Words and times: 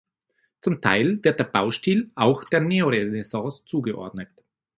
Zum 0.61 0.81
Teil 0.81 1.23
wird 1.23 1.37
der 1.39 1.43
Baustil 1.43 2.09
auch 2.15 2.43
der 2.45 2.59
Neorenaissance 2.61 3.65
zugeordnet. 3.65 4.29